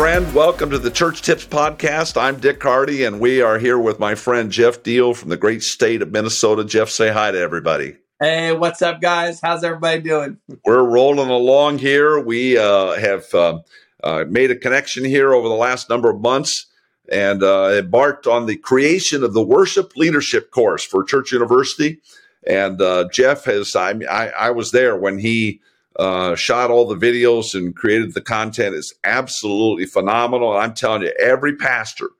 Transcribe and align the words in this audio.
friend. 0.00 0.34
Welcome 0.34 0.70
to 0.70 0.78
the 0.78 0.90
Church 0.90 1.20
Tips 1.20 1.44
Podcast. 1.44 2.18
I'm 2.18 2.40
Dick 2.40 2.62
Hardy, 2.62 3.04
and 3.04 3.20
we 3.20 3.42
are 3.42 3.58
here 3.58 3.78
with 3.78 3.98
my 3.98 4.14
friend 4.14 4.50
Jeff 4.50 4.82
Deal 4.82 5.12
from 5.12 5.28
the 5.28 5.36
great 5.36 5.62
state 5.62 6.00
of 6.00 6.10
Minnesota. 6.10 6.64
Jeff, 6.64 6.88
say 6.88 7.12
hi 7.12 7.30
to 7.30 7.38
everybody. 7.38 7.98
Hey, 8.18 8.54
what's 8.54 8.80
up, 8.80 9.02
guys? 9.02 9.42
How's 9.42 9.62
everybody 9.62 10.00
doing? 10.00 10.38
We're 10.64 10.88
rolling 10.88 11.28
along 11.28 11.80
here. 11.80 12.18
We 12.18 12.56
uh, 12.56 12.92
have 12.94 13.34
uh, 13.34 13.58
uh, 14.02 14.24
made 14.26 14.50
a 14.50 14.56
connection 14.56 15.04
here 15.04 15.34
over 15.34 15.48
the 15.48 15.54
last 15.54 15.90
number 15.90 16.08
of 16.08 16.18
months 16.22 16.64
and 17.12 17.42
uh, 17.42 17.68
embarked 17.74 18.26
on 18.26 18.46
the 18.46 18.56
creation 18.56 19.22
of 19.22 19.34
the 19.34 19.44
worship 19.44 19.94
leadership 19.96 20.50
course 20.50 20.82
for 20.82 21.04
Church 21.04 21.30
University. 21.30 22.00
And 22.46 22.80
uh, 22.80 23.06
Jeff 23.12 23.44
has, 23.44 23.76
I, 23.76 23.90
I, 24.10 24.28
I 24.28 24.50
was 24.50 24.70
there 24.70 24.96
when 24.96 25.18
he 25.18 25.60
uh, 25.96 26.34
shot 26.36 26.70
all 26.70 26.86
the 26.86 26.96
videos 26.96 27.54
and 27.54 27.74
created 27.74 28.14
the 28.14 28.20
content 28.20 28.74
is 28.74 28.94
absolutely 29.04 29.86
phenomenal. 29.86 30.54
And 30.54 30.62
I'm 30.62 30.74
telling 30.74 31.02
you, 31.02 31.12
every 31.18 31.56
pastor, 31.56 32.10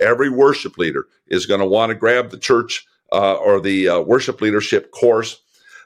every 0.00 0.30
worship 0.30 0.78
leader 0.78 1.06
is 1.26 1.46
going 1.46 1.60
to 1.60 1.66
want 1.66 1.90
to 1.90 1.94
grab 1.94 2.30
the 2.30 2.38
church 2.38 2.86
uh, 3.12 3.34
or 3.34 3.60
the 3.60 3.88
uh, 3.88 4.00
worship 4.00 4.40
leadership 4.40 4.90
course. 4.92 5.40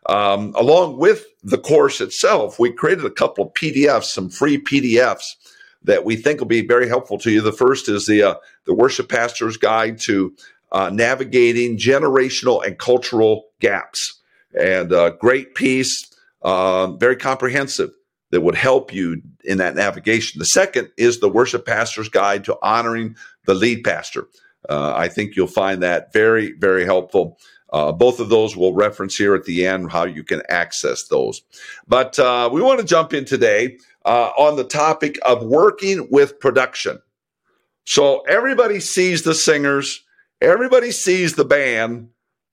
Um, 0.07 0.55
along 0.57 0.99
with 0.99 1.25
the 1.43 1.59
course 1.59 2.01
itself, 2.01 2.59
we 2.59 2.73
created 2.73 3.05
a 3.05 3.11
couple 3.11 3.47
of 3.47 3.55
PDFs, 3.55 4.05
some 4.05 4.31
free 4.31 4.59
PDFs 4.63 5.35
that 5.83 6.05
we 6.05 6.17
think 6.17 6.41
will 6.41 6.47
be 6.47 6.67
very 6.67 6.89
helpful 6.89 7.19
to 7.19 7.31
you. 7.31 7.41
The 7.41 7.53
first 7.53 7.89
is 7.89 8.07
the 8.07 8.23
uh, 8.23 8.35
the 8.65 8.75
worship 8.75 9.09
pastor's 9.09 9.57
guide 9.57 9.99
to 10.01 10.35
uh, 10.73 10.91
navigating 10.93 11.79
generational 11.79 12.65
and 12.65 12.79
cultural 12.79 13.49
gaps, 13.61 14.21
and 14.59 14.93
great 15.19 15.55
piece 15.55 16.10
um, 16.43 16.99
very 16.99 17.17
comprehensive 17.17 17.91
that 18.31 18.41
would 18.41 18.55
help 18.55 18.93
you 18.93 19.21
in 19.45 19.59
that 19.59 19.75
navigation. 19.75 20.39
The 20.39 20.47
second 20.47 20.91
is 20.97 21.19
the 21.19 21.29
worship 21.29 21.67
pastor's 21.67 22.09
guide 22.09 22.45
to 22.45 22.57
honoring 22.63 23.17
the 23.47 23.55
lead 23.55 23.85
pastor. 23.85 24.29
Uh, 24.69 24.93
I 24.95 25.09
think 25.09 25.37
you'll 25.37 25.47
find 25.47 25.83
that 25.83 26.13
very, 26.13 26.53
very 26.53 26.85
helpful. 26.85 27.39
Uh, 27.73 27.93
both 27.93 28.21
of 28.21 28.29
those 28.29 28.57
we'll 28.57 28.75
reference 28.75 29.17
here 29.17 29.35
at 29.35 29.45
the 29.45 29.67
end 29.67 29.93
how 29.93 30.05
you 30.05 30.25
can 30.25 30.43
access 30.49 31.05
those. 31.09 31.43
But 31.87 32.19
uh, 32.19 32.51
we 32.53 32.63
want 32.63 32.81
to 32.81 32.87
jump 32.87 33.13
in 33.13 33.25
today 33.25 33.79
uh, 34.05 34.31
on 34.37 34.57
the 34.57 34.65
topic 34.65 35.19
of 35.25 35.45
working 35.45 36.09
with 36.11 36.41
production. 36.41 37.01
So 37.85 38.21
everybody 38.23 38.81
sees 38.81 39.23
the 39.23 39.35
singers, 39.35 40.05
everybody 40.41 40.91
sees 40.91 41.35
the 41.35 41.45
band, 41.45 42.09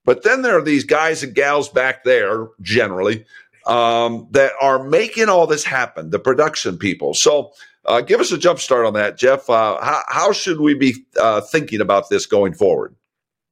but 0.05 0.23
then 0.23 0.41
there 0.41 0.57
are 0.57 0.63
these 0.63 0.85
guys 0.85 1.21
and 1.21 1.35
gals 1.35 1.67
back 1.67 2.03
there, 2.03 2.47
generally, 2.61 3.25
um, 3.67 4.27
that 4.31 4.53
are 4.61 4.83
making 4.83 5.29
all 5.29 5.45
this 5.45 5.63
happen, 5.63 6.09
the 6.09 6.19
production 6.19 6.77
people. 6.77 7.13
So 7.13 7.51
uh, 7.85 8.01
give 8.01 8.19
us 8.19 8.31
a 8.31 8.37
jump 8.37 8.59
start 8.59 8.85
on 8.85 8.93
that, 8.93 9.17
Jeff. 9.17 9.49
Uh, 9.49 9.77
how, 9.81 10.01
how, 10.07 10.31
should 10.31 10.59
we 10.59 10.73
be 10.73 11.05
uh, 11.19 11.41
thinking 11.41 11.81
about 11.81 12.09
this 12.09 12.25
going 12.25 12.53
forward? 12.53 12.95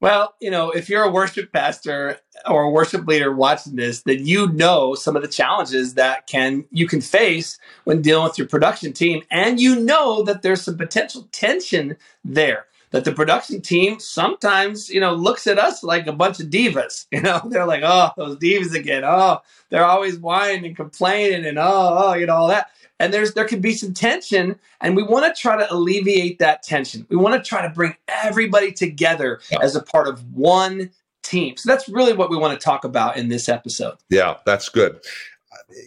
Well, 0.02 0.36
you 0.41 0.52
know, 0.52 0.71
if 0.71 0.89
you're 0.89 1.03
a 1.03 1.11
worship 1.11 1.52
pastor 1.52 2.19
or 2.49 2.63
a 2.63 2.69
worship 2.69 3.08
leader 3.08 3.31
watching 3.33 3.75
this, 3.75 4.03
then 4.03 4.25
you 4.25 4.52
know 4.52 4.93
some 4.93 5.16
of 5.16 5.21
the 5.21 5.27
challenges 5.27 5.95
that 5.95 6.27
can 6.27 6.66
you 6.69 6.88
can 6.88 7.02
face 7.02 7.58
when 7.86 8.02
dealing 8.02 8.25
with 8.25 8.38
your 8.38 8.47
production 8.47 8.93
team, 8.93 9.23
and 9.31 9.59
you 9.59 9.80
know 9.80 10.21
that 10.23 10.41
there's 10.41 10.61
some 10.61 10.77
potential 10.77 11.27
tension 11.31 11.95
there 12.23 12.66
that 12.91 13.03
the 13.03 13.11
production 13.11 13.61
team 13.61 14.00
sometimes, 14.00 14.89
you 14.89 15.00
know, 15.00 15.14
looks 15.14 15.47
at 15.47 15.59
us 15.59 15.83
like 15.83 16.08
a 16.08 16.14
bunch 16.14 16.39
of 16.39 16.47
divas. 16.47 17.05
You 17.11 17.22
know, 17.22 17.42
they're 17.45 17.66
like, 17.66 17.81
oh, 17.83 18.11
those 18.17 18.38
divas 18.38 18.73
again. 18.73 19.03
Oh, 19.05 19.39
they're 19.69 19.86
always 19.86 20.17
whining 20.17 20.66
and 20.66 20.75
complaining 20.75 21.45
and 21.45 21.58
oh, 21.58 21.97
oh, 21.97 22.14
you 22.14 22.25
know, 22.25 22.36
all 22.36 22.47
that. 22.50 22.69
And 23.00 23.14
there's 23.14 23.33
there 23.33 23.47
can 23.47 23.59
be 23.59 23.73
some 23.73 23.94
tension, 23.94 24.58
and 24.80 24.95
we 24.95 25.03
want 25.03 25.25
to 25.25 25.42
try 25.42 25.58
to 25.58 25.73
alleviate 25.73 26.39
that 26.39 26.64
tension. 26.64 27.05
We 27.09 27.17
want 27.17 27.36
to 27.36 27.48
try 27.48 27.61
to 27.61 27.70
bring 27.70 27.95
everybody 28.08 28.71
together 28.71 29.42
yeah. 29.52 29.59
as 29.61 29.76
a 29.76 29.83
part 29.83 30.08
of 30.08 30.23
one 30.33 30.92
team. 31.23 31.58
So 31.58 31.70
that's 31.70 31.89
really 31.89 32.14
what 32.14 32.30
we 32.30 32.38
want 32.38 32.58
to 32.58 32.64
talk 32.64 32.86
about 32.86 33.17
in 33.17 33.27
this 33.27 33.49
episode. 33.49 33.95
Yeah, 34.09 34.38
that's 34.45 34.70
good. 34.70 35.04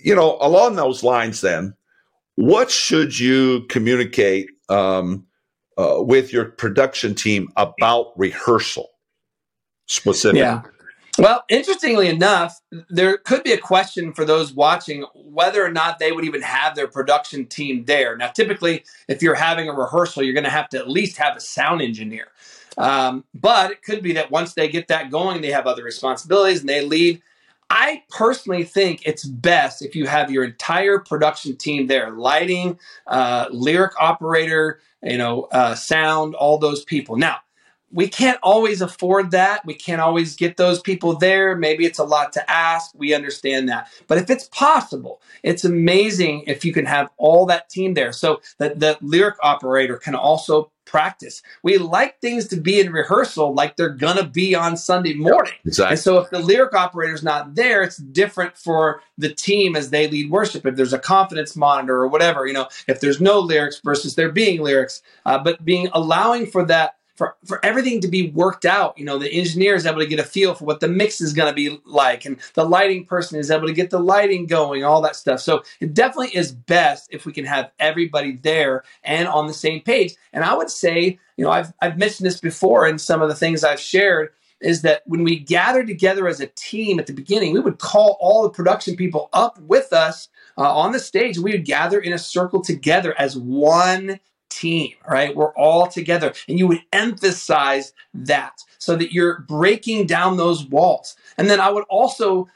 You 0.02 0.14
know, 0.14 0.36
along 0.40 0.76
those 0.76 1.02
lines, 1.02 1.40
then, 1.40 1.74
what 2.34 2.70
should 2.70 3.18
you 3.18 3.62
communicate 3.68 4.50
um, 4.68 5.26
uh, 5.78 6.02
with 6.02 6.32
your 6.32 6.46
production 6.46 7.14
team 7.14 7.50
about 7.56 8.12
rehearsal 8.16 8.90
specifically? 9.86 10.40
Yeah. 10.40 10.62
Well, 11.18 11.42
interestingly 11.48 12.08
enough, 12.08 12.60
there 12.88 13.18
could 13.18 13.42
be 13.42 13.52
a 13.52 13.58
question 13.58 14.12
for 14.12 14.24
those 14.24 14.52
watching 14.52 15.04
whether 15.14 15.64
or 15.64 15.70
not 15.70 15.98
they 15.98 16.12
would 16.12 16.24
even 16.24 16.42
have 16.42 16.76
their 16.76 16.86
production 16.86 17.46
team 17.46 17.86
there. 17.86 18.16
Now, 18.16 18.28
typically, 18.28 18.84
if 19.08 19.20
you're 19.20 19.34
having 19.34 19.68
a 19.68 19.72
rehearsal, 19.72 20.22
you're 20.22 20.34
going 20.34 20.44
to 20.44 20.50
have 20.50 20.68
to 20.70 20.78
at 20.78 20.88
least 20.88 21.16
have 21.16 21.36
a 21.36 21.40
sound 21.40 21.82
engineer. 21.82 22.28
Um, 22.76 23.24
but 23.34 23.72
it 23.72 23.82
could 23.82 24.00
be 24.00 24.12
that 24.12 24.30
once 24.30 24.54
they 24.54 24.68
get 24.68 24.86
that 24.88 25.10
going, 25.10 25.40
they 25.40 25.50
have 25.50 25.66
other 25.66 25.82
responsibilities 25.82 26.60
and 26.60 26.68
they 26.68 26.84
leave. 26.84 27.20
I 27.70 28.02
personally 28.08 28.64
think 28.64 29.02
it's 29.04 29.24
best 29.24 29.82
if 29.82 29.94
you 29.94 30.06
have 30.06 30.30
your 30.30 30.44
entire 30.44 30.98
production 30.98 31.56
team 31.56 31.86
there 31.86 32.10
lighting, 32.10 32.78
uh, 33.06 33.46
lyric 33.50 33.92
operator, 34.00 34.80
you 35.02 35.18
know, 35.18 35.44
uh, 35.52 35.74
sound, 35.74 36.34
all 36.34 36.58
those 36.58 36.84
people. 36.84 37.16
Now, 37.16 37.38
we 37.90 38.08
can't 38.08 38.38
always 38.42 38.82
afford 38.82 39.30
that. 39.30 39.64
We 39.64 39.74
can't 39.74 40.00
always 40.00 40.36
get 40.36 40.56
those 40.56 40.80
people 40.80 41.16
there. 41.16 41.56
Maybe 41.56 41.86
it's 41.86 41.98
a 41.98 42.04
lot 42.04 42.32
to 42.34 42.50
ask. 42.50 42.90
We 42.94 43.14
understand 43.14 43.68
that. 43.68 43.88
But 44.06 44.18
if 44.18 44.28
it's 44.28 44.48
possible, 44.48 45.22
it's 45.42 45.64
amazing 45.64 46.44
if 46.46 46.64
you 46.64 46.72
can 46.72 46.86
have 46.86 47.08
all 47.16 47.46
that 47.46 47.70
team 47.70 47.94
there. 47.94 48.12
So 48.12 48.40
that 48.58 48.80
the 48.80 48.98
lyric 49.00 49.36
operator 49.42 49.96
can 49.96 50.14
also 50.14 50.70
practice. 50.84 51.42
We 51.62 51.78
like 51.78 52.20
things 52.20 52.48
to 52.48 52.56
be 52.56 52.80
in 52.80 52.90
rehearsal 52.90 53.54
like 53.54 53.76
they're 53.76 53.90
gonna 53.90 54.26
be 54.26 54.54
on 54.54 54.76
Sunday 54.76 55.14
morning. 55.14 55.52
Exactly. 55.66 55.92
And 55.92 56.00
so 56.00 56.18
if 56.18 56.30
the 56.30 56.38
lyric 56.38 56.74
operator's 56.74 57.22
not 57.22 57.54
there, 57.54 57.82
it's 57.82 57.98
different 57.98 58.56
for 58.56 59.02
the 59.18 59.32
team 59.32 59.76
as 59.76 59.90
they 59.90 60.08
lead 60.08 60.30
worship. 60.30 60.64
If 60.64 60.76
there's 60.76 60.94
a 60.94 60.98
confidence 60.98 61.54
monitor 61.54 61.96
or 61.96 62.08
whatever, 62.08 62.46
you 62.46 62.54
know, 62.54 62.68
if 62.86 63.00
there's 63.00 63.20
no 63.20 63.38
lyrics 63.38 63.80
versus 63.84 64.14
there 64.14 64.32
being 64.32 64.62
lyrics, 64.62 65.02
uh, 65.26 65.38
but 65.38 65.62
being 65.64 65.88
allowing 65.92 66.46
for 66.46 66.64
that 66.64 66.97
for, 67.18 67.36
for 67.44 67.62
everything 67.64 68.00
to 68.00 68.08
be 68.08 68.30
worked 68.30 68.64
out. 68.64 68.96
You 68.96 69.04
know, 69.04 69.18
the 69.18 69.30
engineer 69.30 69.74
is 69.74 69.84
able 69.84 69.98
to 69.98 70.06
get 70.06 70.20
a 70.20 70.24
feel 70.24 70.54
for 70.54 70.64
what 70.64 70.78
the 70.78 70.86
mix 70.86 71.20
is 71.20 71.32
going 71.32 71.48
to 71.48 71.54
be 71.54 71.80
like, 71.84 72.24
and 72.24 72.38
the 72.54 72.64
lighting 72.64 73.04
person 73.04 73.40
is 73.40 73.50
able 73.50 73.66
to 73.66 73.72
get 73.72 73.90
the 73.90 73.98
lighting 73.98 74.46
going, 74.46 74.84
all 74.84 75.02
that 75.02 75.16
stuff. 75.16 75.40
So 75.40 75.64
it 75.80 75.94
definitely 75.94 76.36
is 76.36 76.52
best 76.52 77.08
if 77.10 77.26
we 77.26 77.32
can 77.32 77.44
have 77.44 77.72
everybody 77.80 78.36
there 78.36 78.84
and 79.02 79.26
on 79.26 79.48
the 79.48 79.52
same 79.52 79.80
page. 79.80 80.14
And 80.32 80.44
I 80.44 80.54
would 80.54 80.70
say, 80.70 81.18
you 81.36 81.44
know, 81.44 81.50
I've, 81.50 81.72
I've 81.82 81.98
mentioned 81.98 82.26
this 82.26 82.40
before 82.40 82.86
in 82.86 82.98
some 82.98 83.20
of 83.20 83.28
the 83.28 83.34
things 83.34 83.64
I've 83.64 83.80
shared 83.80 84.30
is 84.60 84.82
that 84.82 85.02
when 85.06 85.24
we 85.24 85.38
gather 85.38 85.84
together 85.84 86.28
as 86.28 86.40
a 86.40 86.46
team 86.46 86.98
at 87.00 87.06
the 87.06 87.12
beginning, 87.12 87.52
we 87.52 87.60
would 87.60 87.78
call 87.78 88.16
all 88.20 88.44
the 88.44 88.50
production 88.50 88.96
people 88.96 89.28
up 89.32 89.58
with 89.60 89.92
us 89.92 90.28
uh, 90.56 90.72
on 90.72 90.92
the 90.92 90.98
stage. 90.98 91.38
We 91.38 91.52
would 91.52 91.64
gather 91.64 91.98
in 91.98 92.12
a 92.12 92.18
circle 92.18 92.62
together 92.62 93.14
as 93.18 93.36
one 93.36 94.20
team, 94.58 94.92
right? 95.08 95.34
We're 95.34 95.54
all 95.54 95.86
together. 95.86 96.32
And 96.48 96.58
you 96.58 96.66
would 96.66 96.82
emphasize 96.92 97.92
that 98.14 98.60
so 98.78 98.96
that 98.96 99.12
you're 99.12 99.40
breaking 99.40 100.06
down 100.06 100.36
those 100.36 100.64
walls. 100.64 101.16
And 101.36 101.48
then 101.48 101.60
I 101.60 101.70
would 101.70 101.84
also 101.88 102.48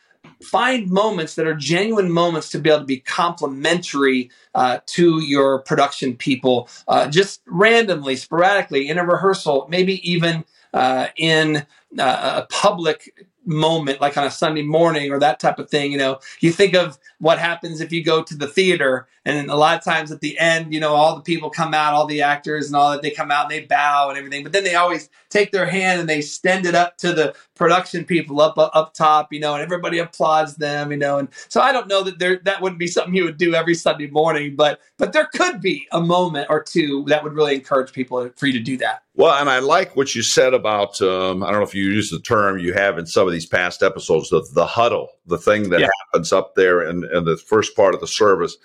find 0.43 0.91
moments 0.91 1.37
that 1.37 1.47
are 1.47 1.55
genuine 1.55 2.11
moments 2.11 2.51
to 2.51 2.59
be 2.59 2.69
able 2.71 2.81
to 2.81 2.87
be 2.87 2.99
complimentary 2.99 4.31
uh, 4.55 4.79
to 4.87 5.21
your 5.21 5.63
production 5.63 6.17
people, 6.17 6.69
uh, 6.89 7.09
just 7.09 7.43
randomly, 7.47 8.17
sporadically 8.17 8.89
in 8.89 8.99
a 8.99 9.07
rehearsal, 9.07 9.67
maybe 9.71 10.09
even 10.09 10.45
uh, 10.75 11.09
in 11.17 11.67
uh, 11.99 12.43
a 12.43 12.47
public 12.51 13.29
moment 13.45 14.01
like 14.01 14.17
on 14.17 14.25
a 14.25 14.31
Sunday 14.31 14.63
morning 14.63 15.11
or 15.11 15.19
that 15.19 15.41
type 15.41 15.59
of 15.59 15.69
thing. 15.69 15.93
You 15.93 15.99
know, 15.99 16.19
you 16.41 16.53
think 16.53 16.75
of 16.75 16.99
what 17.19 17.39
happens 17.39 17.81
if 17.81 17.93
you 17.93 18.05
go 18.05 18.23
to 18.23 18.37
the 18.37 18.47
theater 18.47 19.09
and 19.25 19.51
a 19.51 19.57
lot 19.57 19.79
of 19.79 19.85
times 19.85 20.11
at 20.11 20.21
the 20.21 20.39
end, 20.39 20.75
you 20.75 20.81
know, 20.81 20.95
all 20.95 21.15
the 21.15 21.23
people 21.23 21.51
come 21.51 21.75
out, 21.75 21.95
all 21.95 22.07
the 22.07 22.23
actors 22.23 22.67
and 22.67 22.77
all 22.77 22.91
that, 22.91 23.03
they 23.03 23.11
come 23.11 23.31
out 23.31 23.45
and 23.45 23.53
they 23.53 23.67
bow 23.67 24.09
and 24.09 24.19
everything. 24.19 24.43
But 24.43 24.53
then 24.53 24.65
they 24.65 24.75
always 24.75 25.09
take 25.31 25.53
their 25.53 25.67
hand 25.67 26.01
and 26.01 26.09
they 26.09 26.19
extend 26.19 26.67
it 26.67 26.75
up 26.75 26.99
to 26.99 27.13
the 27.13 27.35
production 27.63 28.05
people 28.05 28.41
up 28.41 28.55
up 28.57 28.93
top, 28.95 29.33
you 29.33 29.39
know, 29.39 29.55
and 29.55 29.63
everybody 29.63 29.99
applauds 29.99 30.57
them, 30.57 30.91
you 30.91 30.97
know. 30.97 31.19
And 31.19 31.29
so 31.49 31.61
I 31.61 31.71
don't 31.71 31.87
know 31.87 32.03
that 32.03 32.19
there 32.19 32.41
that 32.45 32.61
wouldn't 32.61 32.81
be 32.81 32.89
something 32.89 33.15
you 33.15 33.25
would 33.25 33.39
do 33.39 33.55
every 33.55 33.75
Sunday 33.75 34.09
morning, 34.09 34.57
but 34.57 34.81
but 34.99 35.13
there 35.13 35.29
could 35.35 35.61
be 35.61 35.87
a 35.93 36.01
moment 36.01 36.49
or 36.51 36.63
two 36.63 37.05
that 37.09 37.23
would 37.23 37.35
really 37.35 37.55
encourage 37.55 37.93
people 37.93 38.29
for 38.37 38.47
you 38.47 38.53
to 38.55 38.61
do 38.61 38.77
that. 38.79 39.03
Well, 39.15 39.39
and 39.39 39.49
I 39.49 39.61
like 39.61 39.95
what 39.95 40.15
you 40.15 40.23
said 40.23 40.55
about 40.55 41.01
um, 41.01 41.43
I 41.43 41.51
don't 41.51 41.61
know 41.61 41.67
if 41.67 41.75
you 41.75 41.85
use 41.85 42.11
the 42.11 42.21
term 42.21 42.59
you 42.59 42.73
have 42.75 42.99
in 42.99 43.07
some 43.07 43.27
of 43.27 43.33
these 43.33 43.47
past 43.47 43.83
episodes, 43.83 44.31
the, 44.31 44.45
the 44.55 44.67
huddle, 44.67 45.09
the 45.27 45.39
thing 45.39 45.71
that 45.71 45.81
yeah. 45.81 45.89
happens 46.07 46.33
up 46.33 46.57
there 46.57 46.83
in, 46.83 47.05
in 47.15 47.25
the 47.25 47.37
first 47.37 47.77
part 47.77 47.95
of 47.95 48.01
the 48.01 48.07
service 48.07 48.57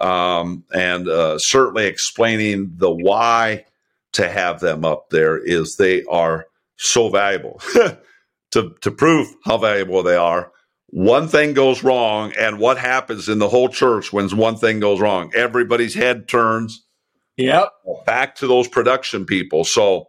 um, 0.00 0.64
and 0.72 1.08
uh, 1.08 1.38
certainly 1.38 1.86
explaining 1.86 2.72
the 2.76 2.90
why 2.90 3.64
to 4.12 4.28
have 4.28 4.60
them 4.60 4.84
up 4.84 5.10
there 5.10 5.36
is 5.36 5.76
they 5.76 6.04
are 6.04 6.46
so 6.76 7.08
valuable. 7.08 7.60
to 8.52 8.74
to 8.80 8.90
prove 8.90 9.28
how 9.44 9.58
valuable 9.58 10.02
they 10.02 10.16
are, 10.16 10.52
one 10.86 11.28
thing 11.28 11.52
goes 11.52 11.82
wrong, 11.82 12.32
and 12.38 12.58
what 12.58 12.78
happens 12.78 13.28
in 13.28 13.38
the 13.38 13.48
whole 13.48 13.68
church 13.68 14.12
when 14.12 14.28
one 14.30 14.56
thing 14.56 14.80
goes 14.80 15.00
wrong? 15.00 15.30
Everybody's 15.34 15.94
head 15.94 16.28
turns. 16.28 16.84
Yep. 17.36 17.68
Back 18.06 18.34
to 18.36 18.46
those 18.46 18.66
production 18.66 19.24
people. 19.24 19.64
So 19.64 20.08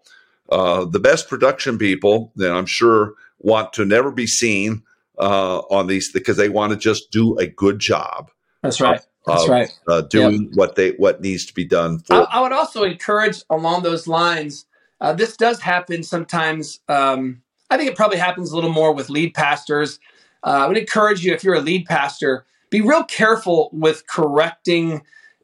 uh, 0.49 0.85
the 0.85 0.99
best 0.99 1.29
production 1.29 1.77
people, 1.77 2.31
then 2.35 2.51
I'm 2.51 2.65
sure, 2.65 3.13
want 3.39 3.73
to 3.73 3.85
never 3.85 4.11
be 4.11 4.25
seen 4.25 4.83
uh, 5.19 5.59
on 5.69 5.87
these 5.87 6.11
because 6.11 6.37
they 6.37 6.49
want 6.49 6.71
to 6.71 6.77
just 6.77 7.11
do 7.11 7.37
a 7.37 7.45
good 7.45 7.79
job. 7.79 8.31
That's 8.63 8.81
right. 8.81 9.01
That's 9.25 9.43
of, 9.43 9.49
right. 9.49 9.79
Uh, 9.87 10.01
doing 10.01 10.43
yep. 10.45 10.51
what 10.55 10.75
they 10.75 10.91
what 10.91 11.21
needs 11.21 11.45
to 11.45 11.53
be 11.53 11.65
done. 11.65 11.99
For- 11.99 12.15
I, 12.15 12.23
I 12.23 12.41
would 12.41 12.53
also 12.53 12.83
encourage 12.83 13.43
along 13.49 13.83
those 13.83 14.07
lines. 14.07 14.65
Uh, 15.01 15.13
this 15.13 15.37
does 15.37 15.61
happen 15.61 16.03
sometimes. 16.03 16.79
Um, 16.87 17.41
I 17.69 17.77
think 17.77 17.89
it 17.89 17.95
probably 17.95 18.17
happens 18.17 18.51
a 18.51 18.55
little 18.55 18.71
more 18.71 18.93
with 18.93 19.09
lead 19.09 19.33
pastors. 19.33 19.99
Uh, 20.43 20.61
I 20.63 20.67
would 20.67 20.77
encourage 20.77 21.23
you 21.23 21.33
if 21.33 21.43
you're 21.43 21.55
a 21.55 21.61
lead 21.61 21.85
pastor, 21.85 22.45
be 22.69 22.81
real 22.81 23.03
careful 23.03 23.69
with 23.71 24.07
correcting 24.07 25.01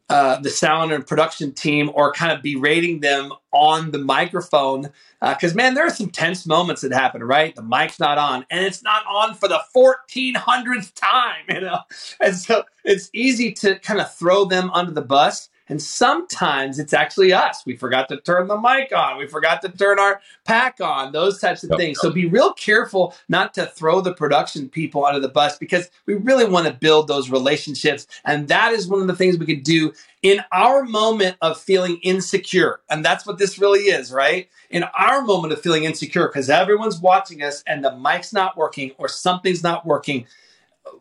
uh, 0.08 0.40
the 0.40 0.50
sound 0.50 0.92
and 0.92 1.06
production 1.06 1.52
team 1.52 1.90
or 1.94 2.12
kind 2.14 2.32
of 2.32 2.44
berating 2.44 3.00
them 3.00 3.34
on 3.52 3.92
the 3.92 3.98
microphone. 3.98 4.90
Because, 5.20 5.54
uh, 5.54 5.56
man, 5.56 5.74
there 5.74 5.86
are 5.86 5.94
some 5.94 6.10
tense 6.10 6.46
moments 6.46 6.82
that 6.84 6.92
happen, 6.92 7.24
right? 7.24 7.56
The 7.56 7.64
mic's 7.64 8.00
not 8.00 8.18
on, 8.20 8.46
and 8.52 8.64
it's 8.64 8.84
not 8.84 9.04
on 9.08 9.34
for 9.34 9.48
the 9.48 9.60
1400th 9.76 10.94
time, 10.94 11.46
you 11.50 11.62
know? 11.62 11.80
And 12.22 12.36
so 12.36 12.64
it's 12.84 13.10
easy 13.14 13.52
to 13.54 13.80
kind 13.80 14.00
of 14.00 14.14
throw 14.14 14.46
them 14.46 14.70
under 14.72 14.92
the 14.92 15.02
bus. 15.02 15.50
And 15.68 15.82
sometimes 15.82 16.80
it's 16.80 16.94
actually 16.94 17.34
us. 17.34 17.66
We 17.66 17.76
forgot 17.76 18.08
to 18.10 18.18
turn 18.22 18.48
the 18.48 18.58
mic 18.58 18.94
on. 18.96 19.18
We 19.18 19.28
forgot 19.28 19.62
to 19.64 19.70
turn 19.70 20.00
our 20.00 20.22
pack 20.44 20.80
on, 20.80 21.12
those 21.12 21.40
types 21.40 21.64
of 21.64 21.72
yep. 21.72 21.80
things. 21.80 22.00
So 22.00 22.12
be 22.12 22.28
real 22.28 22.54
careful 22.54 23.16
not 23.30 23.54
to 23.56 23.66
throw 23.66 24.02
the 24.02 24.14
production 24.14 24.70
people 24.70 25.06
under 25.06 25.20
the 25.20 25.30
bus 25.30 25.58
because 25.58 25.90
we 26.06 26.16
really 26.16 26.46
want 26.46 26.68
to 26.68 26.74
build 26.74 27.08
those 27.08 27.30
relationships. 27.30 28.08
And 28.26 28.48
that 28.48 28.74
is 28.74 28.88
one 28.88 29.02
of 29.02 29.08
the 29.08 29.16
things 29.16 29.38
we 29.38 29.46
could 29.46 29.64
do 29.64 29.92
in 30.22 30.44
our 30.52 30.84
moment 30.84 31.38
of 31.42 31.60
feeling 31.60 32.00
insecure. 32.02 32.80
And 32.90 33.06
that's 33.06 33.26
what 33.26 33.38
this 33.38 33.60
really 33.60 33.82
is, 33.82 34.12
right? 34.12 34.50
In 34.70 34.84
our 34.84 35.22
moment 35.22 35.54
of 35.54 35.62
feeling 35.62 35.84
insecure 35.84 36.28
because 36.28 36.50
everyone's 36.50 37.00
watching 37.00 37.44
us 37.44 37.64
and 37.68 37.84
the 37.84 37.96
mic's 37.96 38.34
not 38.34 38.58
working 38.58 38.92
or 38.98 39.08
something's 39.08 39.64
not 39.64 39.86
working 39.86 40.26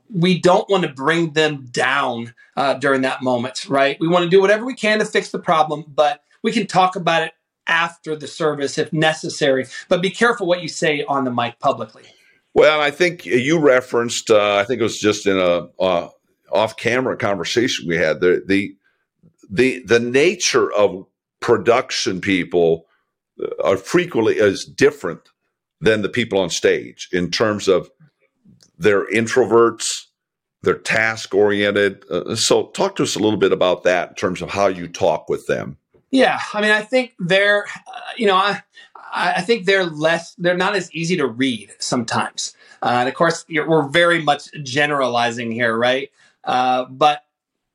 we 0.08 0.40
don't 0.40 0.68
want 0.68 0.84
to 0.84 0.88
bring 0.88 1.32
them 1.32 1.66
down 1.70 2.34
uh, 2.56 2.74
during 2.74 3.02
that 3.02 3.22
moment, 3.22 3.68
right? 3.68 3.96
We 4.00 4.08
want 4.08 4.24
to 4.24 4.30
do 4.30 4.40
whatever 4.40 4.64
we 4.64 4.74
can 4.74 4.98
to 4.98 5.04
fix 5.04 5.30
the 5.30 5.38
problem, 5.38 5.84
but 5.88 6.22
we 6.42 6.52
can 6.52 6.66
talk 6.66 6.96
about 6.96 7.22
it 7.22 7.32
after 7.66 8.14
the 8.14 8.26
service 8.26 8.78
if 8.78 8.92
necessary. 8.92 9.66
But 9.88 10.02
be 10.02 10.10
careful 10.10 10.46
what 10.46 10.62
you 10.62 10.68
say 10.68 11.04
on 11.04 11.24
the 11.24 11.30
mic 11.30 11.58
publicly. 11.58 12.04
Well, 12.52 12.80
I 12.80 12.90
think 12.90 13.26
you 13.26 13.58
referenced. 13.58 14.30
Uh, 14.30 14.56
I 14.56 14.64
think 14.64 14.80
it 14.80 14.84
was 14.84 15.00
just 15.00 15.26
in 15.26 15.36
a 15.36 15.68
uh, 15.80 16.08
off-camera 16.52 17.16
conversation 17.16 17.88
we 17.88 17.96
had. 17.96 18.20
The 18.20 18.44
the 18.46 18.76
the 19.50 19.82
the 19.84 19.98
nature 19.98 20.72
of 20.72 21.06
production 21.40 22.20
people 22.20 22.86
are 23.62 23.76
frequently 23.76 24.36
is 24.36 24.64
different 24.64 25.20
than 25.80 26.02
the 26.02 26.08
people 26.08 26.38
on 26.38 26.50
stage 26.50 27.08
in 27.12 27.30
terms 27.30 27.66
of 27.66 27.90
they're 28.78 29.06
introverts, 29.06 30.06
they're 30.62 30.74
task 30.78 31.34
oriented. 31.34 32.04
Uh, 32.10 32.34
so, 32.34 32.66
talk 32.68 32.96
to 32.96 33.02
us 33.02 33.16
a 33.16 33.18
little 33.18 33.38
bit 33.38 33.52
about 33.52 33.84
that 33.84 34.10
in 34.10 34.14
terms 34.14 34.42
of 34.42 34.50
how 34.50 34.66
you 34.66 34.88
talk 34.88 35.28
with 35.28 35.46
them. 35.46 35.76
Yeah, 36.10 36.40
I 36.52 36.60
mean, 36.60 36.70
I 36.70 36.80
think 36.80 37.14
they're, 37.18 37.64
uh, 37.64 38.00
you 38.16 38.26
know, 38.26 38.36
I, 38.36 38.62
I 39.14 39.40
think 39.42 39.66
they're 39.66 39.84
less, 39.84 40.34
they're 40.36 40.56
not 40.56 40.76
as 40.76 40.92
easy 40.94 41.16
to 41.16 41.26
read 41.26 41.72
sometimes. 41.78 42.54
Uh, 42.82 42.98
and 43.00 43.08
of 43.08 43.14
course, 43.14 43.44
we're 43.48 43.88
very 43.88 44.22
much 44.22 44.50
generalizing 44.62 45.50
here, 45.50 45.76
right? 45.76 46.10
Uh, 46.44 46.84
but 46.84 47.22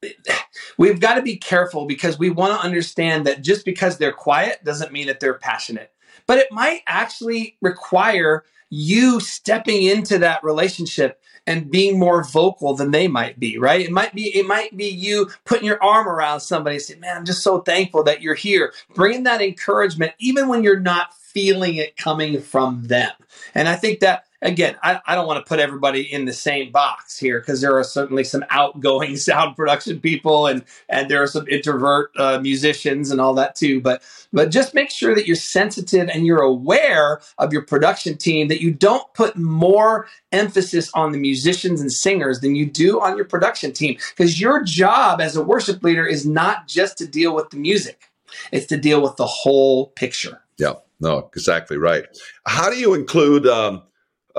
we've 0.77 0.99
got 0.99 1.15
to 1.15 1.21
be 1.21 1.35
careful 1.35 1.85
because 1.85 2.19
we 2.19 2.29
want 2.29 2.53
to 2.53 2.65
understand 2.65 3.25
that 3.25 3.41
just 3.41 3.65
because 3.65 3.97
they're 3.97 4.13
quiet 4.13 4.63
doesn't 4.63 4.91
mean 4.91 5.07
that 5.07 5.19
they're 5.19 5.33
passionate. 5.33 5.91
But 6.27 6.37
it 6.37 6.51
might 6.51 6.81
actually 6.87 7.57
require 7.61 8.43
you 8.69 9.19
stepping 9.19 9.83
into 9.83 10.19
that 10.19 10.43
relationship 10.43 11.21
and 11.47 11.71
being 11.71 11.97
more 11.97 12.23
vocal 12.23 12.75
than 12.75 12.91
they 12.91 13.07
might 13.07 13.39
be, 13.39 13.57
right? 13.57 13.81
It 13.81 13.91
might 13.91 14.13
be 14.13 14.35
it 14.37 14.45
might 14.45 14.75
be 14.77 14.87
you 14.87 15.29
putting 15.45 15.65
your 15.65 15.81
arm 15.83 16.07
around 16.07 16.41
somebody 16.41 16.75
and 16.75 16.83
saying, 16.83 16.99
"Man, 16.99 17.17
I'm 17.17 17.25
just 17.25 17.41
so 17.43 17.61
thankful 17.61 18.03
that 18.03 18.21
you're 18.21 18.35
here." 18.35 18.73
Bringing 18.93 19.23
that 19.23 19.41
encouragement 19.41 20.13
even 20.19 20.47
when 20.47 20.63
you're 20.63 20.79
not 20.79 21.13
feeling 21.15 21.75
it 21.75 21.97
coming 21.97 22.39
from 22.41 22.87
them. 22.87 23.11
And 23.55 23.67
I 23.67 23.75
think 23.75 23.99
that 23.99 24.25
again, 24.41 24.75
I, 24.83 24.99
I 25.05 25.15
don't 25.15 25.27
want 25.27 25.43
to 25.43 25.47
put 25.47 25.59
everybody 25.59 26.01
in 26.01 26.25
the 26.25 26.33
same 26.33 26.71
box 26.71 27.17
here 27.17 27.39
because 27.39 27.61
there 27.61 27.77
are 27.77 27.83
certainly 27.83 28.23
some 28.23 28.45
outgoing 28.49 29.17
sound 29.17 29.55
production 29.55 29.99
people 29.99 30.47
and 30.47 30.63
and 30.87 31.09
there 31.09 31.21
are 31.21 31.27
some 31.27 31.47
introvert 31.47 32.11
uh, 32.17 32.39
musicians 32.39 33.11
and 33.11 33.19
all 33.19 33.33
that 33.35 33.55
too. 33.55 33.81
But 33.81 34.01
but 34.31 34.51
just 34.51 34.73
make 34.73 34.89
sure 34.89 35.15
that 35.15 35.27
you're 35.27 35.35
sensitive 35.35 36.09
and 36.09 36.25
you're 36.25 36.41
aware 36.41 37.21
of 37.37 37.51
your 37.51 37.63
production 37.63 38.17
team 38.17 38.47
that 38.47 38.61
you 38.61 38.71
don't 38.71 39.11
put 39.13 39.35
more 39.35 40.07
emphasis 40.31 40.91
on 40.93 41.11
the 41.11 41.17
musicians 41.17 41.81
and 41.81 41.91
singers 41.91 42.39
than 42.39 42.55
you 42.55 42.65
do 42.65 43.01
on 43.01 43.15
your 43.15 43.25
production 43.25 43.71
team 43.71 43.97
because 44.15 44.39
your 44.39 44.63
job 44.63 45.21
as 45.21 45.35
a 45.35 45.43
worship 45.43 45.83
leader 45.83 46.05
is 46.05 46.25
not 46.25 46.67
just 46.67 46.97
to 46.97 47.07
deal 47.07 47.33
with 47.35 47.49
the 47.49 47.57
music; 47.57 48.09
it's 48.51 48.67
to 48.67 48.77
deal 48.77 49.01
with 49.01 49.15
the 49.17 49.25
whole 49.25 49.87
picture. 49.87 50.41
Yeah. 50.57 50.73
No, 51.01 51.29
exactly 51.33 51.77
right. 51.77 52.05
How 52.45 52.69
do 52.69 52.77
you 52.77 52.93
include 52.93 53.47
um, 53.47 53.83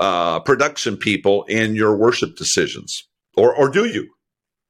uh, 0.00 0.40
production 0.40 0.96
people 0.96 1.44
in 1.44 1.74
your 1.74 1.94
worship 1.94 2.36
decisions, 2.36 3.06
or 3.36 3.54
or 3.54 3.68
do 3.68 3.84
you? 3.84 4.08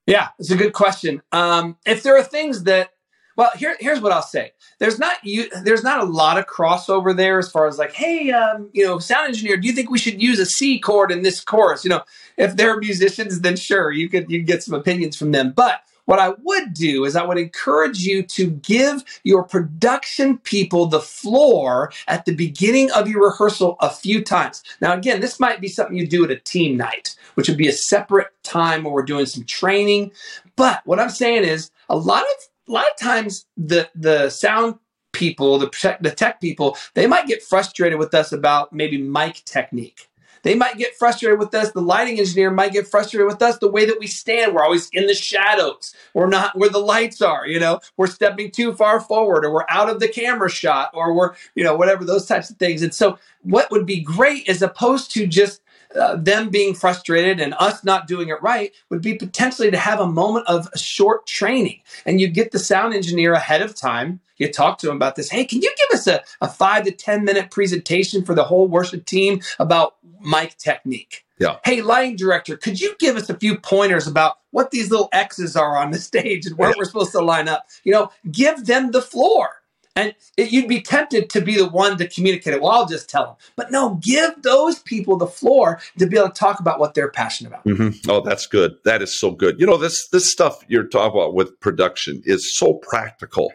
Yeah, 0.06 0.29
it's 0.38 0.50
a 0.50 0.56
good 0.56 0.73
question. 0.73 1.23
Um, 1.31 1.77
if 1.87 2.03
there 2.03 2.17
are 2.17 2.23
things 2.23 2.65
that, 2.65 2.91
well, 3.37 3.50
here 3.56 3.77
here's 3.79 4.00
what 4.00 4.11
I'll 4.11 4.23
say. 4.23 4.50
There's 4.81 4.99
not 4.99 5.19
you. 5.23 5.49
There's 5.62 5.85
not 5.85 6.00
a 6.00 6.05
lot 6.05 6.37
of 6.37 6.47
crossover 6.47 7.17
there 7.17 7.38
as 7.38 7.50
far 7.50 7.69
as 7.69 7.79
like, 7.79 7.93
hey, 7.93 8.32
um, 8.32 8.71
you 8.73 8.85
know, 8.85 8.99
sound 8.99 9.29
engineer, 9.29 9.56
do 9.56 9.69
you 9.69 9.73
think 9.73 9.88
we 9.88 9.99
should 9.99 10.21
use 10.21 10.41
a 10.41 10.47
C 10.47 10.81
chord 10.81 11.12
in 11.12 11.23
this 11.23 11.41
chorus? 11.41 11.85
You 11.85 11.91
know, 11.91 12.03
if 12.37 12.56
they're 12.56 12.76
musicians, 12.79 13.41
then 13.41 13.56
sure, 13.56 13.93
you 13.93 14.09
could 14.09 14.29
you 14.29 14.43
get 14.43 14.65
some 14.65 14.75
opinions 14.75 15.17
from 15.17 15.31
them, 15.31 15.53
but 15.55 15.83
what 16.11 16.19
I 16.19 16.35
would 16.43 16.75
do 16.75 17.05
is 17.05 17.15
I 17.15 17.25
would 17.25 17.39
encourage 17.39 18.01
you 18.01 18.25
to 18.25 18.51
give 18.51 19.05
your 19.23 19.45
production 19.45 20.39
people 20.39 20.87
the 20.87 21.01
floor 21.01 21.93
at 22.09 22.25
the 22.25 22.35
beginning 22.35 22.91
of 22.91 23.07
your 23.09 23.25
rehearsal 23.31 23.77
a 23.79 23.89
few 23.91 24.25
times. 24.25 24.65
Now, 24.81 24.93
again, 24.95 25.21
this 25.21 25.39
might 25.39 25.61
be 25.61 25.69
something 25.69 25.97
you 25.97 26.09
do 26.09 26.25
at 26.25 26.33
a 26.33 26.41
team 26.41 26.77
night, 26.77 27.15
which 27.35 27.49
would 27.49 27.57
be 27.59 27.69
a 27.69 27.73
separate 27.73 28.27
time 28.43 28.83
where 28.83 28.93
we're 28.93 29.05
doing 29.05 29.27
some 29.27 29.45
training. 29.45 30.11
But 30.57 30.83
what 30.85 30.99
I'm 30.99 31.11
saying 31.11 31.45
is 31.45 31.71
a 31.88 31.97
lot 31.97 32.23
of 32.23 32.49
a 32.69 32.73
lot 32.73 32.87
of 32.90 32.99
times 32.99 33.47
the 33.57 33.88
the 33.95 34.31
sound 34.31 34.81
people, 35.12 35.59
the 35.59 35.99
the 36.00 36.11
tech 36.11 36.40
people, 36.40 36.76
they 36.95 37.07
might 37.07 37.29
get 37.29 37.40
frustrated 37.40 38.00
with 38.00 38.14
us 38.14 38.33
about 38.33 38.73
maybe 38.73 38.99
mic 38.99 39.45
technique. 39.45 40.10
They 40.42 40.54
might 40.54 40.78
get 40.78 40.97
frustrated 40.97 41.38
with 41.38 41.54
us. 41.54 41.73
The 41.73 41.82
lighting 41.82 42.18
engineer 42.18 42.50
might 42.50 42.73
get 42.73 42.87
frustrated 42.87 43.26
with 43.26 43.42
us. 43.42 43.59
The 43.59 43.70
way 43.70 43.85
that 43.85 43.99
we 44.00 44.06
stand, 44.06 44.54
we're 44.54 44.64
always 44.64 44.88
in 44.90 45.06
the 45.06 45.14
shadows. 45.14 45.94
We're 46.14 46.28
not 46.28 46.56
where 46.56 46.70
the 46.70 46.78
lights 46.78 47.20
are. 47.23 47.47
You 47.47 47.61
know, 47.61 47.80
we're 47.97 48.06
stepping 48.06 48.50
too 48.50 48.73
far 48.73 49.00
forward, 49.00 49.44
or 49.44 49.52
we're 49.52 49.66
out 49.68 49.90
of 49.90 50.00
the 50.00 50.09
camera 50.09 50.50
shot, 50.50 50.90
or 50.94 51.14
we're 51.14 51.35
you 51.54 51.64
know 51.64 51.76
whatever 51.76 52.04
those 52.04 52.26
types 52.26 52.50
of 52.50 52.56
things. 52.56 52.82
And 52.82 52.94
so, 52.94 53.18
what 53.42 53.70
would 53.70 53.87
be 53.87 54.00
great, 54.00 54.49
as 54.49 54.62
opposed 54.62 55.12
to 55.12 55.26
just 55.26 55.61
uh, 55.99 56.16
them 56.16 56.50
being 56.50 56.75
frustrated 56.75 57.40
and 57.40 57.54
us 57.59 57.82
not 57.82 58.06
doing 58.06 58.28
it 58.28 58.40
right 58.42 58.73
would 58.90 59.02
be 59.02 59.14
potentially 59.14 59.70
to 59.70 59.76
have 59.76 60.00
a 60.00 60.06
moment 60.06 60.47
of 60.47 60.68
a 60.73 60.78
short 60.78 61.26
training. 61.26 61.80
And 62.06 62.20
you 62.20 62.28
get 62.28 62.52
the 62.52 62.59
sound 62.59 62.94
engineer 62.94 63.32
ahead 63.32 63.62
of 63.62 63.75
time. 63.75 64.20
You 64.37 64.50
talk 64.50 64.78
to 64.78 64.88
him 64.88 64.97
about 64.97 65.16
this. 65.16 65.30
Hey, 65.30 65.44
can 65.44 65.61
you 65.61 65.75
give 65.76 65.99
us 65.99 66.06
a, 66.06 66.23
a 66.40 66.49
five 66.49 66.85
to 66.85 66.92
10 66.92 67.25
minute 67.25 67.50
presentation 67.50 68.25
for 68.25 68.35
the 68.35 68.44
whole 68.44 68.68
worship 68.68 69.04
team 69.04 69.40
about 69.59 69.97
mic 70.21 70.57
technique? 70.59 71.25
Yeah. 71.39 71.57
Hey, 71.65 71.81
lighting 71.81 72.17
director, 72.17 72.57
could 72.57 72.81
you 72.81 72.95
give 72.99 73.17
us 73.17 73.31
a 73.31 73.39
few 73.39 73.59
pointers 73.59 74.07
about 74.07 74.37
what 74.50 74.71
these 74.71 74.91
little 74.91 75.09
X's 75.12 75.57
are 75.57 75.77
on 75.77 75.91
the 75.91 75.99
stage 75.99 76.47
and 76.47 76.59
where 76.59 76.71
yeah. 76.71 76.75
we're 76.77 76.85
supposed 76.85 77.12
to 77.12 77.21
line 77.21 77.49
up? 77.49 77.67
You 77.83 77.93
know, 77.93 78.11
give 78.31 78.67
them 78.67 78.91
the 78.91 79.03
floor. 79.03 79.49
And 79.97 80.15
it, 80.37 80.53
you'd 80.53 80.69
be 80.69 80.81
tempted 80.81 81.31
to 81.31 81.41
be 81.41 81.57
the 81.57 81.69
one 81.69 81.99
to 81.99 82.07
communicate 82.07 82.55
it. 82.55 82.62
Well, 82.62 82.71
I'll 82.71 82.87
just 82.87 83.11
tell 83.11 83.27
them. 83.27 83.35
But 83.57 83.73
no, 83.73 83.97
give 83.97 84.43
those 84.43 84.79
people 84.79 85.17
the 85.17 85.27
floor 85.27 85.81
to 85.99 86.07
be 86.07 86.17
able 86.17 86.29
to 86.29 86.35
talk 86.35 86.61
about 86.61 86.79
what 86.79 86.95
they're 86.95 87.11
passionate 87.11 87.50
about. 87.50 87.65
Mm-hmm. 87.65 88.09
Oh, 88.11 88.21
that's 88.21 88.47
good. 88.47 88.77
That 88.85 89.03
is 89.03 89.19
so 89.19 89.33
good. 89.33 89.59
You 89.59 89.67
know, 89.67 89.77
this 89.77 90.09
this 90.09 90.31
stuff 90.31 90.65
you're 90.69 90.87
talking 90.87 91.21
about 91.21 91.35
with 91.35 91.59
production 91.61 92.23
is 92.25 92.57
so 92.57 92.75
practical, 92.75 93.53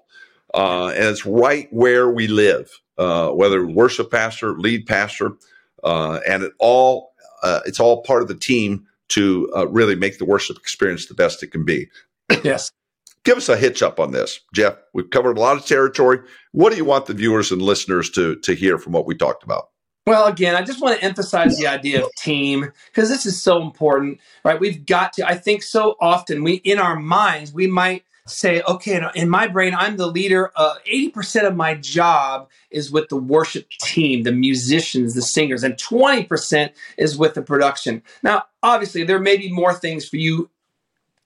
uh, 0.53 0.88
and 0.88 1.05
it's 1.05 1.25
right 1.25 1.72
where 1.72 2.10
we 2.10 2.27
live. 2.27 2.69
Uh, 2.98 3.29
whether 3.29 3.65
worship 3.65 4.12
pastor, 4.12 4.57
lead 4.57 4.86
pastor, 4.86 5.34
uh, 5.85 6.19
and 6.27 6.43
it 6.43 6.53
all 6.59 7.13
uh, 7.43 7.61
it's 7.65 7.79
all 7.79 8.03
part 8.03 8.21
of 8.21 8.27
the 8.27 8.35
team 8.35 8.85
to 9.07 9.49
uh, 9.55 9.67
really 9.67 9.95
make 9.95 10.17
the 10.17 10.25
worship 10.25 10.57
experience 10.57 11.05
the 11.05 11.13
best 11.13 11.41
it 11.43 11.51
can 11.51 11.63
be. 11.63 11.87
yes 12.43 12.71
give 13.25 13.37
us 13.37 13.49
a 13.49 13.57
hitch 13.57 13.83
up 13.83 13.99
on 13.99 14.11
this, 14.11 14.39
Jeff. 14.53 14.77
We've 14.93 15.09
covered 15.09 15.37
a 15.37 15.41
lot 15.41 15.57
of 15.57 15.65
territory. 15.65 16.19
What 16.53 16.71
do 16.71 16.77
you 16.77 16.85
want 16.85 17.07
the 17.07 17.13
viewers 17.13 17.51
and 17.51 17.61
listeners 17.61 18.09
to 18.11 18.37
to 18.37 18.55
hear 18.55 18.77
from 18.77 18.93
what 18.93 19.05
we 19.05 19.15
talked 19.15 19.43
about? 19.43 19.69
Well, 20.07 20.27
again, 20.27 20.53
I 20.53 20.61
just 20.61 20.81
want 20.81 20.99
to 20.99 21.03
emphasize 21.03 21.57
the 21.57 21.65
idea 21.65 22.03
of 22.03 22.11
team 22.19 22.71
because 22.87 23.09
this 23.09 23.25
is 23.25 23.41
so 23.41 23.61
important, 23.61 24.19
right? 24.43 24.59
We've 24.59 24.85
got 24.85 25.13
to. 25.13 25.27
I 25.27 25.35
think 25.35 25.63
so 25.63 25.95
often 25.99 26.43
we, 26.43 26.53
in 26.57 26.77
our 26.79 26.95
minds, 26.95 27.51
we 27.51 27.65
might 27.65 28.03
say, 28.27 28.62
okay, 28.67 29.01
in 29.13 29.29
my 29.29 29.48
brain, 29.48 29.75
I'm 29.75 29.98
the 29.98 30.08
leader. 30.08 30.51
Uh, 30.55 30.75
80% 30.91 31.48
of 31.48 31.55
my 31.55 31.75
job 31.75 32.50
is 32.72 32.91
with 32.91 33.10
the 33.10 33.17
worship 33.17 33.70
team, 33.82 34.24
the 34.24 34.32
musicians, 34.32 35.13
the 35.13 35.22
singers, 35.22 35.63
and 35.63 35.75
20% 35.75 36.72
is 36.98 37.17
with 37.17 37.36
the 37.36 37.41
production. 37.41 38.01
Now, 38.24 38.44
obviously, 38.63 39.03
there 39.03 39.20
may 39.20 39.38
be 39.38 39.51
more 39.51 39.74
things 39.74 40.08
for 40.08 40.17
you 40.17 40.50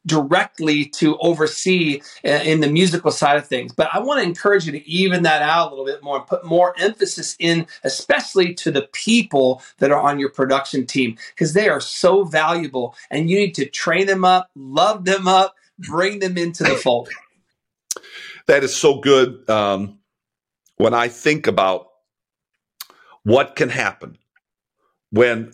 directly 0.05 0.85
to 0.85 1.17
oversee 1.19 2.01
uh, 2.25 2.29
in 2.29 2.61
the 2.61 2.69
musical 2.69 3.11
side 3.11 3.37
of 3.37 3.47
things. 3.47 3.73
But 3.73 3.89
I 3.93 3.99
want 3.99 4.21
to 4.21 4.27
encourage 4.27 4.65
you 4.65 4.71
to 4.71 4.89
even 4.89 5.23
that 5.23 5.41
out 5.41 5.67
a 5.67 5.69
little 5.69 5.85
bit 5.85 6.01
more 6.03 6.17
and 6.17 6.27
put 6.27 6.45
more 6.45 6.73
emphasis 6.79 7.35
in, 7.39 7.67
especially 7.83 8.53
to 8.55 8.71
the 8.71 8.89
people 8.93 9.61
that 9.77 9.91
are 9.91 10.01
on 10.01 10.19
your 10.19 10.29
production 10.29 10.85
team, 10.85 11.17
because 11.35 11.53
they 11.53 11.69
are 11.69 11.81
so 11.81 12.23
valuable 12.23 12.95
and 13.11 13.29
you 13.29 13.37
need 13.37 13.55
to 13.55 13.65
train 13.65 14.07
them 14.07 14.25
up, 14.25 14.49
love 14.55 15.05
them 15.05 15.27
up, 15.27 15.55
bring 15.79 16.19
them 16.19 16.37
into 16.37 16.63
the 16.63 16.75
fold. 16.75 17.09
That 18.47 18.63
is 18.63 18.75
so 18.75 18.99
good. 18.99 19.47
Um, 19.49 19.99
when 20.77 20.93
I 20.93 21.07
think 21.07 21.47
about 21.47 21.87
what 23.23 23.55
can 23.55 23.69
happen 23.69 24.17
when 25.11 25.53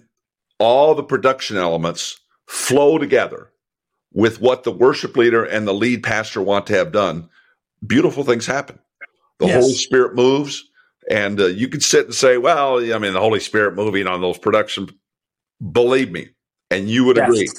all 0.60 0.96
the 0.96 1.04
production 1.04 1.58
elements 1.58 2.20
flow 2.48 2.98
together 2.98 3.52
with 4.14 4.40
what 4.40 4.64
the 4.64 4.72
worship 4.72 5.18
leader 5.18 5.44
and 5.44 5.68
the 5.68 5.74
lead 5.74 6.04
pastor 6.04 6.42
want 6.42 6.68
to 6.68 6.74
have 6.74 6.92
done, 6.92 7.30
beautiful 7.86 8.24
things 8.24 8.46
happen. 8.46 8.80
The 9.40 9.48
yes. 9.48 9.62
Holy 9.62 9.74
Spirit 9.74 10.16
moves, 10.16 10.64
and 11.10 11.40
uh, 11.42 11.48
you 11.48 11.68
can 11.68 11.82
sit 11.82 12.06
and 12.06 12.16
say, 12.16 12.38
"Well, 12.38 12.78
I 12.94 12.98
mean, 12.98 13.14
the 13.14 13.20
Holy 13.20 13.42
Spirit 13.42 13.76
moving 13.76 14.08
on 14.08 14.22
those 14.22 14.38
production." 14.38 14.90
Believe 15.72 16.12
me, 16.12 16.30
and 16.72 16.90
you 16.90 17.04
would 17.04 17.18
yes. 17.18 17.28
agree 17.28 17.50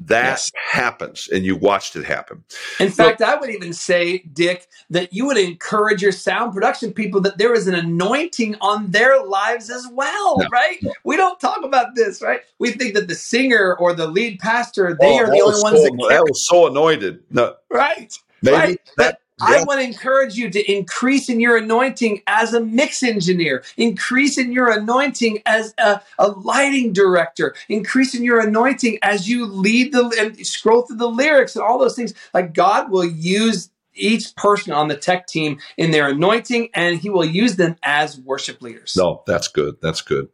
that 0.00 0.24
yes. 0.24 0.52
happens, 0.54 1.28
and 1.32 1.44
you 1.44 1.56
watched 1.56 1.96
it 1.96 2.04
happen. 2.04 2.44
In 2.80 2.90
fact, 2.90 3.22
I 3.22 3.36
would 3.36 3.50
even 3.50 3.72
say, 3.72 4.18
Dick, 4.32 4.68
that 4.90 5.12
you 5.12 5.26
would 5.26 5.38
encourage 5.38 6.02
your 6.02 6.12
sound 6.12 6.52
production 6.52 6.92
people 6.92 7.20
that 7.22 7.38
there 7.38 7.54
is 7.54 7.66
an 7.66 7.74
anointing 7.74 8.56
on 8.60 8.90
their 8.90 9.24
lives 9.24 9.70
as 9.70 9.86
well, 9.92 10.38
no, 10.38 10.46
right? 10.48 10.78
No. 10.82 10.92
We 11.04 11.16
don't 11.16 11.40
talk 11.40 11.64
about 11.64 11.94
this, 11.94 12.22
right? 12.22 12.40
We 12.58 12.72
think 12.72 12.94
that 12.94 13.08
the 13.08 13.14
singer 13.14 13.76
or 13.76 13.94
the 13.94 14.06
lead 14.06 14.38
pastor, 14.38 14.96
they 15.00 15.14
oh, 15.14 15.16
are 15.16 15.26
the 15.26 15.40
only 15.40 15.62
ones 15.62 15.82
that, 15.82 16.06
that 16.10 16.24
was 16.24 16.46
so 16.46 16.66
anointed. 16.66 17.22
No, 17.30 17.54
right? 17.70 18.12
Maybe 18.42 18.56
right? 18.56 18.80
that 18.98 19.20
I 19.40 19.64
want 19.64 19.80
to 19.80 19.86
encourage 19.86 20.36
you 20.36 20.50
to 20.50 20.72
increase 20.72 21.28
in 21.28 21.40
your 21.40 21.56
anointing 21.56 22.22
as 22.26 22.54
a 22.54 22.60
mix 22.60 23.02
engineer, 23.02 23.64
increase 23.76 24.38
in 24.38 24.52
your 24.52 24.70
anointing 24.70 25.42
as 25.44 25.74
a, 25.78 26.00
a 26.18 26.28
lighting 26.28 26.92
director, 26.92 27.54
increase 27.68 28.14
in 28.14 28.24
your 28.24 28.40
anointing 28.40 28.98
as 29.02 29.28
you 29.28 29.44
lead 29.44 29.92
the 29.92 30.14
and 30.18 30.46
scroll 30.46 30.82
through 30.82 30.96
the 30.96 31.08
lyrics 31.08 31.54
and 31.54 31.64
all 31.64 31.78
those 31.78 31.96
things. 31.96 32.14
Like 32.32 32.54
God 32.54 32.90
will 32.90 33.04
use 33.04 33.70
each 33.96 34.34
person 34.36 34.72
on 34.72 34.88
the 34.88 34.96
tech 34.96 35.26
team 35.26 35.58
in 35.76 35.90
their 35.90 36.08
anointing 36.08 36.68
and 36.74 36.98
he 36.98 37.10
will 37.10 37.24
use 37.24 37.56
them 37.56 37.76
as 37.82 38.18
worship 38.20 38.60
leaders. 38.62 38.94
No, 38.96 39.22
that's 39.26 39.48
good. 39.48 39.76
That's 39.80 40.02
good. 40.02 40.28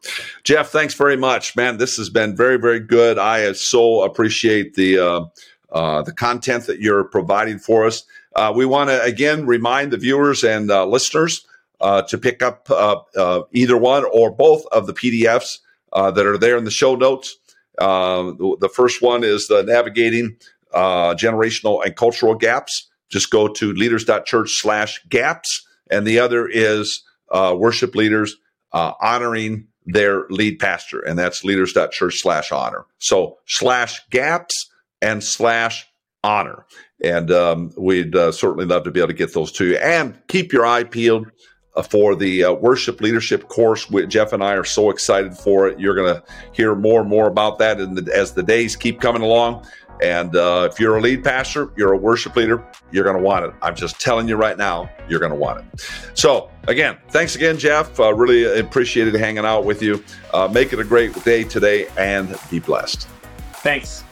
Jeff, 0.45 0.71
thanks 0.71 0.95
very 0.95 1.17
much, 1.17 1.57
man. 1.57 1.79
This 1.79 1.97
has 1.97 2.11
been 2.11 2.37
very, 2.37 2.59
very 2.59 2.81
good. 2.81 3.19
I 3.19 3.53
so 3.53 4.03
appreciate 4.03 4.75
the, 4.75 4.99
uh, 4.99 5.25
uh, 5.71 6.03
the 6.03 6.13
content 6.13 6.67
that 6.67 6.81
you're 6.81 7.05
providing 7.05 7.59
for 7.59 7.87
us. 7.87 8.05
Uh, 8.35 8.53
we 8.55 8.65
want 8.65 8.91
to 8.91 9.03
again 9.03 9.47
remind 9.47 9.93
the 9.93 9.97
viewers 9.97 10.45
and 10.45 10.71
uh, 10.71 10.87
listeners 10.87 11.47
uh, 11.81 12.03
to 12.03 12.17
pick 12.17 12.43
up 12.43 12.71
uh, 12.71 13.01
uh, 13.17 13.43
either 13.53 13.77
one 13.77 14.05
or 14.05 14.31
both 14.31 14.65
of 14.73 14.87
the 14.87 14.95
PDFs 14.95 15.59
that 15.93 16.27
are 16.27 16.39
there 16.39 16.57
in 16.57 16.65
the 16.65 16.71
show 16.71 16.95
notes. 16.95 17.37
The, 17.79 18.57
the, 18.61 18.69
first 18.69 19.03
one 19.03 19.25
is 19.25 19.49
the 19.49 19.62
navigating 19.62 20.37
generational 20.73 21.85
and 21.85 21.97
cultural 21.97 22.35
gaps. 22.35 22.89
Just 23.11 23.31
go 23.31 23.49
to 23.49 23.73
leaders.church 23.73 24.51
slash 24.53 25.03
gaps. 25.09 25.67
And 25.91 26.07
the 26.07 26.19
other 26.19 26.49
is 26.49 27.03
worship 27.31 27.95
leaders 27.95 28.37
honoring 28.73 29.67
their 29.85 30.27
lead 30.29 30.59
pastor. 30.61 31.01
And 31.01 31.19
that's 31.19 31.45
leaders.church 31.45 32.21
slash 32.21 32.53
honor. 32.53 32.87
So 32.99 33.39
slash 33.47 34.01
gaps 34.11 34.71
and 35.03 35.23
slash 35.23 35.87
honor. 36.25 36.65
And 37.03 37.31
um, 37.31 37.73
we'd 37.77 38.15
uh, 38.15 38.33
certainly 38.33 38.65
love 38.65 38.85
to 38.85 38.91
be 38.91 39.01
able 39.01 39.09
to 39.09 39.15
get 39.15 39.35
those 39.35 39.51
to 39.53 39.67
you. 39.67 39.77
And 39.77 40.21
keep 40.29 40.53
your 40.53 40.65
eye 40.65 40.85
peeled 40.85 41.31
uh, 41.75 41.83
for 41.83 42.15
the 42.15 42.45
uh, 42.45 42.53
worship 42.53 43.01
leadership 43.01 43.49
course. 43.49 43.91
We, 43.91 44.07
Jeff 44.07 44.33
and 44.33 44.43
I 44.43 44.55
are 44.55 44.65
so 44.65 44.91
excited 44.91 45.37
for 45.37 45.69
it. 45.69 45.81
You're 45.81 45.95
going 45.95 46.15
to 46.15 46.23
hear 46.53 46.75
more 46.75 47.01
and 47.01 47.11
more 47.11 47.27
about 47.27 47.59
that 47.59 47.79
the, 47.79 48.11
as 48.15 48.33
the 48.33 48.43
days 48.43 48.77
keep 48.77 49.01
coming 49.01 49.23
along. 49.23 49.67
And 50.03 50.35
uh, 50.35 50.69
if 50.71 50.81
you're 50.81 50.97
a 50.97 51.01
lead 51.01 51.23
pastor, 51.23 51.73
you're 51.77 51.93
a 51.93 51.97
worship 51.97 52.35
leader, 52.35 52.67
you're 52.91 53.05
going 53.05 53.17
to 53.17 53.23
want 53.23 53.45
it. 53.45 53.55
I'm 53.63 53.77
just 53.77 54.01
telling 54.01 54.27
you 54.27 54.37
right 54.37 54.59
now, 54.59 54.91
you're 55.09 55.21
going 55.21 55.31
to 55.31 55.39
want 55.39 55.65
it. 55.65 55.81
So, 56.15 56.51
again, 56.67 56.99
thanks 57.11 57.37
again, 57.37 57.57
Jeff. 57.57 58.01
Uh, 58.01 58.13
really 58.13 58.59
appreciated 58.59 59.15
hanging 59.15 59.45
out 59.45 59.65
with 59.65 59.81
you. 59.81 60.03
Uh, 60.35 60.49
make 60.49 60.73
it 60.73 60.81
a 60.81 60.85
great 60.85 61.15
day 61.25 61.45
today 61.45 61.87
and 61.97 62.37
be 62.51 62.59
blessed. 62.59 63.07
Thanks. 63.55 64.03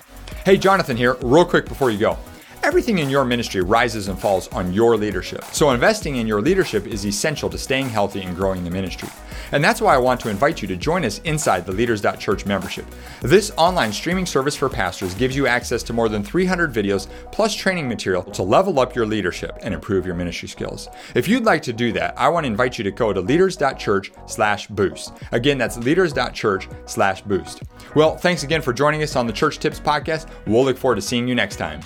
Hey, 0.45 0.57
Jonathan 0.57 0.97
here, 0.97 1.15
real 1.23 1.45
quick 1.45 1.67
before 1.67 1.91
you 1.91 1.99
go. 1.99 2.17
Everything 2.71 2.99
in 3.01 3.11
your 3.11 3.25
ministry 3.25 3.63
rises 3.63 4.07
and 4.07 4.17
falls 4.17 4.47
on 4.53 4.73
your 4.73 4.97
leadership. 4.97 5.43
So, 5.47 5.71
investing 5.71 6.19
in 6.19 6.29
your 6.29 6.41
leadership 6.41 6.87
is 6.87 7.05
essential 7.05 7.51
to 7.51 7.59
staying 7.59 7.89
healthy 7.89 8.23
and 8.23 8.37
growing 8.37 8.63
the 8.63 8.71
ministry. 8.71 9.09
And 9.51 9.65
that's 9.65 9.81
why 9.81 9.93
I 9.93 9.99
want 9.99 10.21
to 10.21 10.29
invite 10.29 10.63
you 10.63 10.69
to 10.69 10.77
join 10.77 11.05
us 11.05 11.19
inside 11.25 11.67
the 11.67 11.73
Leaders.Church 11.73 12.47
membership. 12.47 12.87
This 13.23 13.51
online 13.57 13.93
streaming 13.93 14.25
service 14.25 14.55
for 14.55 14.69
pastors 14.69 15.15
gives 15.15 15.35
you 15.35 15.49
access 15.49 15.83
to 15.83 15.93
more 15.93 16.09
than 16.09 16.23
300 16.23 16.73
videos 16.73 17.09
plus 17.33 17.57
training 17.57 17.89
material 17.89 18.23
to 18.23 18.45
level 18.45 18.79
up 18.79 18.95
your 18.95 19.05
leadership 19.05 19.59
and 19.63 19.75
improve 19.75 20.07
your 20.07 20.15
ministry 20.15 20.49
skills. 20.49 20.89
If 21.17 21.27
you'd 21.27 21.45
like 21.45 21.63
to 21.63 21.73
do 21.73 21.91
that, 21.95 22.17
I 22.17 22.29
want 22.29 22.45
to 22.45 22.51
invite 22.53 22.79
you 22.79 22.85
to 22.85 22.93
go 22.93 23.13
to 23.13 23.21
leaders.church/boost. 23.21 25.13
Again, 25.33 25.59
that's 25.59 25.77
leaders.church/boost. 25.77 27.63
Well, 27.97 28.17
thanks 28.17 28.45
again 28.45 28.63
for 28.63 28.73
joining 28.73 29.03
us 29.03 29.17
on 29.17 29.27
the 29.27 29.33
Church 29.33 29.59
Tips 29.59 29.81
podcast. 29.81 30.29
We'll 30.47 30.65
look 30.65 30.79
forward 30.79 30.95
to 30.95 31.03
seeing 31.03 31.27
you 31.27 31.35
next 31.35 31.57
time. 31.57 31.81